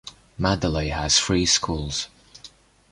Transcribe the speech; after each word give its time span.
Madeley 0.35 0.89
has 0.89 1.19
three 1.19 1.45
schools. 1.45 2.07